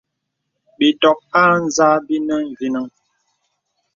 Bìtɔ̀k 0.77 1.19
â 1.41 1.43
zā 1.75 1.87
bìnə 2.07 2.35
mvinəŋ. 2.49 2.87